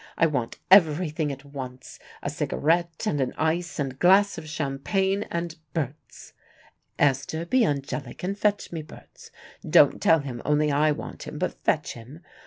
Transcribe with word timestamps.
I 0.17 0.25
want 0.25 0.57
everything 0.71 1.31
at 1.31 1.45
once, 1.45 1.99
a 2.23 2.29
cigarette 2.31 3.03
and 3.05 3.21
an 3.21 3.33
ice 3.37 3.77
and 3.77 3.93
a 3.93 3.95
glass 3.95 4.39
of 4.39 4.49
champagne 4.49 5.27
and 5.29 5.55
Berts. 5.75 6.33
Esther, 6.97 7.45
be 7.45 7.63
angelic 7.63 8.23
and 8.23 8.35
fetch 8.35 8.71
me 8.71 8.81
Berts. 8.81 9.29
Don't 9.61 10.01
tell 10.01 10.21
him 10.21 10.41
only 10.43 10.71
I 10.71 10.91
want 10.91 11.27
him, 11.27 11.37
but 11.37 11.53
fetch 11.63 11.93
him. 11.93 12.21